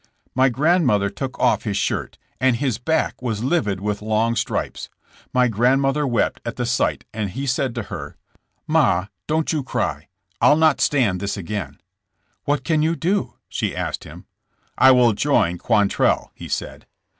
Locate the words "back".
2.79-3.21